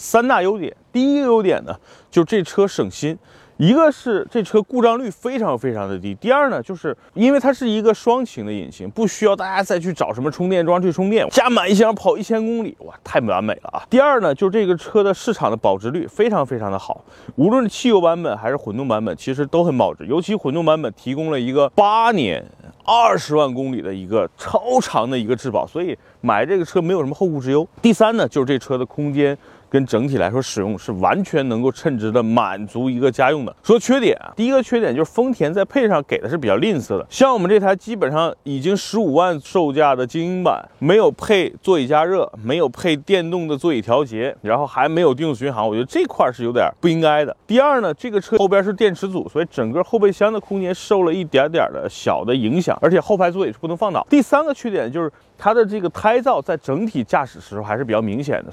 [0.00, 0.74] 三大优点。
[0.90, 1.76] 第一个优点呢，
[2.10, 3.16] 就是这车省心。
[3.58, 13.84] 一个是这车故障率非常非常的低，第二呢，就是因为它是一个双擎的引擎，不需要大家再去找什么充电桩去充电，加满一箱跑一千公里，哇，太完美了啊！
[13.90, 17.04] 第二呢，就是这个车的市场的保值率非常非常的好，
[17.36, 22.42] 无论是汽油版本还是混动版本，其实都很保值，尤其混动版本提供了一个八年
[22.86, 27.68] 二十万公里的一个超长的一个质保，所以买这个车没有什么后顾之忧。
[27.82, 29.36] 第三呢，就是这车的空间。
[29.70, 33.56] 跟整体来说，使用是完全能够称职的，满足一个家用的。
[33.62, 47.36] 说缺点啊，第一个缺点就是丰田在配上给的是比较吝啬的，像我们这台基本上已经十五万售价的精英版，没有配座椅加热，没有配电动的座椅调节，然后还没有定速巡航，我觉得这块是有点不应该的。
[47.46, 54.04] 第二呢，这个车后边是电池组，所以整个后备箱的空间受了一点点的小的影响，而且后排座椅是不能放倒。
[54.10, 58.52] 第三个缺点就是它的这个胎噪在整体驾驶时候还是比较明显的。